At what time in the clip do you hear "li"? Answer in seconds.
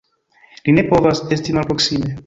0.69-0.75